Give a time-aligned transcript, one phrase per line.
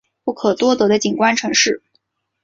[0.23, 1.83] 不可多得的景观城市